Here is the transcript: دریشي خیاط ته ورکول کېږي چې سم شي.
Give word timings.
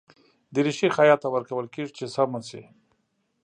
دریشي 0.55 0.87
خیاط 0.95 1.19
ته 1.23 1.27
ورکول 1.35 1.65
کېږي 1.75 1.91
چې 1.97 2.05
سم 2.15 2.31
شي. 2.49 2.63